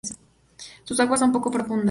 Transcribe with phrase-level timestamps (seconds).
[0.83, 1.79] Sus aguas son poco profundas